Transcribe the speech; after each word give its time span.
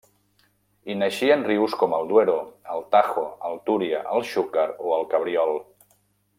Hi 0.87 0.95
naixen 1.01 1.43
rius 1.49 1.75
com 1.83 1.93
el 1.97 2.09
Duero, 2.13 2.39
el 2.77 2.83
Tajo, 2.97 3.27
el 3.51 3.61
Túria, 3.69 4.03
el 4.17 4.27
Xúquer 4.33 4.67
o 4.89 4.99
el 4.99 5.09
Cabriol. 5.15 5.59